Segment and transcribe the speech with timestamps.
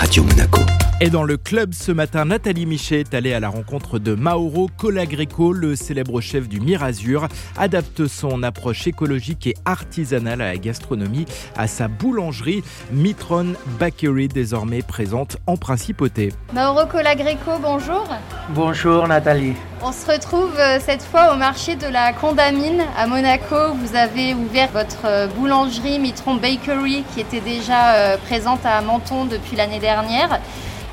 [0.00, 0.67] Radio Monaco.
[1.00, 4.68] Et dans le club ce matin, Nathalie Michet est allée à la rencontre de Mauro
[4.76, 11.26] Colagreco, le célèbre chef du Mirazur, adapte son approche écologique et artisanale à la gastronomie
[11.56, 16.32] à sa boulangerie Mitron Bakery, désormais présente en principauté.
[16.52, 18.04] Mauro Colagreco, bonjour.
[18.48, 19.54] Bonjour Nathalie.
[19.84, 23.74] On se retrouve euh, cette fois au marché de la Condamine à Monaco.
[23.74, 29.26] Vous avez ouvert votre euh, boulangerie Mitron Bakery qui était déjà euh, présente à Menton
[29.26, 30.40] depuis l'année dernière.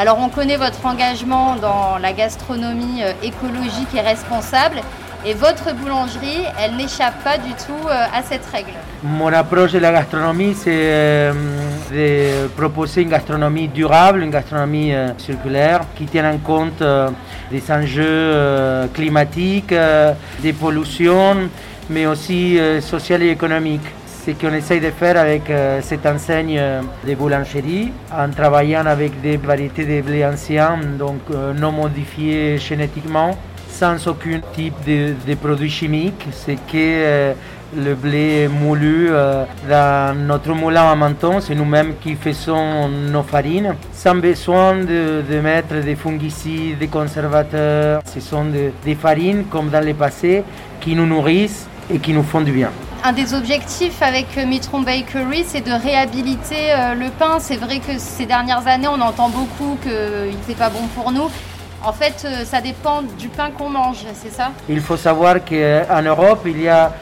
[0.00, 4.80] Alors on connaît votre engagement dans la gastronomie écologique et responsable.
[5.26, 8.72] Et votre boulangerie, elle n'échappe pas du tout à cette règle.
[9.02, 11.32] Mon approche de la gastronomie, c'est
[11.92, 16.82] de proposer une gastronomie durable, une gastronomie circulaire qui tienne en compte
[17.50, 19.74] des enjeux climatiques,
[20.38, 21.50] des pollutions,
[21.90, 23.90] mais aussi sociales et économiques
[24.30, 25.42] ce qu'on essaye de faire avec
[25.82, 26.60] cette enseigne
[27.06, 31.20] de boulangerie, en travaillant avec des variétés de blé anciens, donc
[31.58, 33.36] non modifiés génétiquement,
[33.68, 37.32] sans aucun type de, produits chimiques, c'est que
[37.76, 39.10] le blé moulu
[39.68, 45.74] dans notre moulin à menton, c'est nous-mêmes qui faisons nos farines, sans besoin de, mettre
[45.82, 48.02] des fongicides, des conservateurs.
[48.04, 48.46] Ce sont
[48.84, 50.44] des farines comme dans le passé
[50.80, 52.70] qui nous nourrissent et qui nous font du bien.
[53.02, 57.38] Un des objectifs avec Mitron Bakery, c'est de réhabiliter le pain.
[57.40, 61.30] C'est vrai que ces dernières années, on entend beaucoup qu'il n'était pas bon pour nous.
[61.82, 64.50] En fait, ça dépend du pain qu'on mange, c'est ça?
[64.68, 66.92] Il faut savoir qu'en Europe, il y a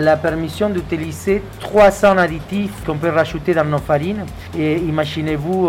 [0.00, 4.24] la permission d'utiliser 300 additifs qu'on peut rajouter dans nos farines.
[4.58, 5.68] Et imaginez-vous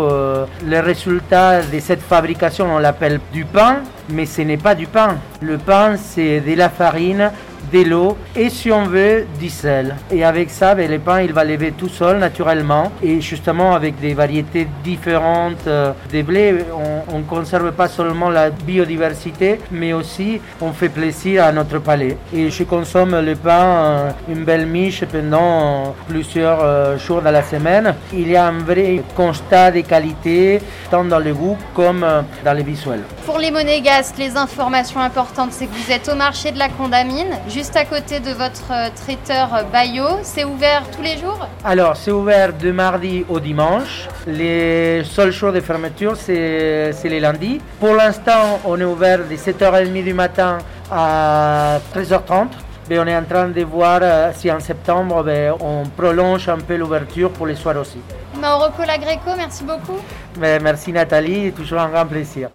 [0.64, 5.16] le résultat de cette fabrication, on l'appelle du pain, mais ce n'est pas du pain.
[5.42, 7.30] Le pain, c'est de la farine
[7.72, 9.96] de l'eau et si on veut du sel.
[10.10, 13.98] Et avec ça, ben, le pain il va lever tout seul naturellement et justement avec
[14.00, 20.72] des variétés différentes de blé, on ne conserve pas seulement la biodiversité mais aussi on
[20.72, 22.16] fait plaisir à notre palais.
[22.32, 27.94] Et je consomme le pain, une belle miche pendant plusieurs jours dans la semaine.
[28.12, 32.04] Il y a un vrai constat de qualité tant dans le goût comme
[32.44, 33.00] dans le visuel.
[33.24, 37.32] Pour les monégasques, les informations importantes, c'est que vous êtes au marché de la Condamine,
[37.48, 40.04] juste à côté de votre traiteur Bayo.
[40.22, 41.48] C'est ouvert tous les jours?
[41.64, 44.08] Alors, c'est ouvert de mardi au dimanche.
[44.26, 47.60] Les seuls jours de fermeture, c'est les lundis.
[47.80, 50.58] Pour l'instant, on est ouvert de 7h30 du matin
[50.90, 52.48] à 13h30.
[52.88, 54.00] Mais on est en train de voir
[54.34, 57.98] si en septembre, ben, on prolonge un peu l'ouverture pour les soirs aussi.
[58.40, 59.98] Mauro Colagreco, merci beaucoup.
[60.38, 62.44] Mais merci Nathalie, toujours un grand plaisir.